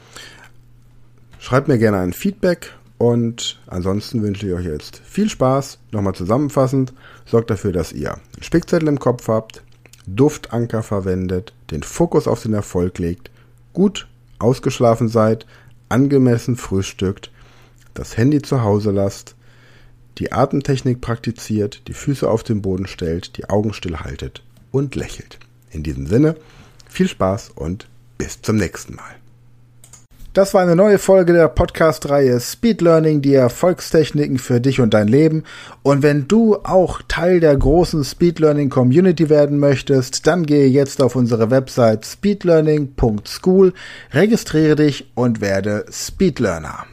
Schreibt 1.39 1.69
mir 1.69 1.79
gerne 1.79 1.99
ein 1.99 2.13
Feedback 2.13 2.73
und 2.99 3.61
ansonsten 3.69 4.25
wünsche 4.25 4.49
ich 4.49 4.53
euch 4.53 4.65
jetzt 4.65 5.01
viel 5.05 5.29
Spaß. 5.29 5.79
Nochmal 5.93 6.17
zusammenfassend, 6.17 6.93
sorgt 7.25 7.51
dafür, 7.51 7.71
dass 7.71 7.93
ihr 7.93 8.15
einen 8.15 8.43
Spickzettel 8.43 8.89
im 8.89 8.99
Kopf 8.99 9.29
habt, 9.29 9.63
Duftanker 10.09 10.83
verwendet, 10.83 11.53
den 11.71 11.85
Fokus 11.85 12.27
auf 12.27 12.43
den 12.43 12.53
Erfolg 12.53 12.99
legt, 12.99 13.31
gut 13.75 14.09
ausgeschlafen 14.41 15.07
seid, 15.07 15.47
angemessen 15.89 16.57
frühstückt, 16.57 17.31
das 17.95 18.17
Handy 18.17 18.43
zu 18.43 18.65
Hause 18.65 18.91
lasst, 18.91 19.37
die 20.19 20.33
Atemtechnik 20.33 21.01
praktiziert, 21.01 21.83
die 21.89 21.95
Füße 21.95 22.29
auf 22.29 22.43
den 22.43 22.63
Boden 22.63 22.87
stellt, 22.87 23.37
die 23.37 23.49
Augen 23.49 23.73
stillhaltet 23.73 24.43
und 24.73 24.95
lächelt. 24.95 25.39
In 25.71 25.83
diesem 25.83 26.07
Sinne, 26.07 26.37
viel 26.89 27.09
Spaß 27.09 27.51
und 27.55 27.87
bis 28.19 28.41
zum 28.43 28.57
nächsten 28.57 28.95
Mal. 28.95 29.17
Das 30.37 30.53
war 30.53 30.61
eine 30.61 30.77
neue 30.77 30.99
Folge 30.99 31.33
der 31.33 31.49
Podcast-Reihe 31.49 32.39
Speed 32.41 32.83
Learning, 32.83 33.23
die 33.23 33.33
Erfolgstechniken 33.33 34.39
für 34.39 34.61
dich 34.61 34.81
und 34.81 34.93
dein 34.93 35.09
Leben. 35.09 35.45
Und 35.83 36.03
wenn 36.03 36.29
du 36.29 36.57
auch 36.57 37.01
Teil 37.09 37.41
der 37.41 37.57
großen 37.57 38.05
Speed 38.05 38.41
Learning 38.41 38.69
Community 38.69 39.31
werden 39.31 39.59
möchtest, 39.59 40.27
dann 40.27 40.45
gehe 40.45 40.67
jetzt 40.67 41.01
auf 41.01 41.17
unsere 41.17 41.51
Website 41.51 42.05
speedlearning.school, 42.05 43.73
registriere 44.13 44.77
dich 44.77 45.11
und 45.15 45.41
werde 45.41 45.87
Speed 45.91 46.39
Learner. 46.39 46.85